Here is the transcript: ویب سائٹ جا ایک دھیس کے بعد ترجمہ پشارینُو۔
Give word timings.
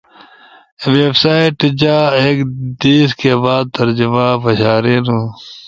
ویب 0.93 1.13
سائٹ 1.23 1.57
جا 1.81 1.97
ایک 2.21 2.37
دھیس 2.81 3.09
کے 3.21 3.31
بعد 3.43 3.65
ترجمہ 3.77 4.27
پشارینُو۔ 4.43 5.19